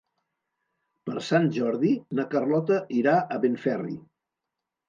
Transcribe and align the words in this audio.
Per 1.09 1.21
Sant 1.27 1.45
Jordi 1.59 1.93
na 2.21 2.27
Carlota 2.33 2.81
irà 3.03 3.15
a 3.37 3.41
Benferri. 3.45 3.95